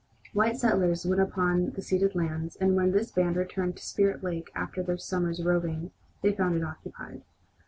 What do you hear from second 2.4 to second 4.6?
and when this band returned to Spirit Lake